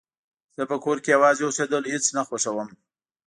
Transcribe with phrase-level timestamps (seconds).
[0.57, 2.69] زه په کور کې يوازې اوسيدل هيڅ نه خوښوم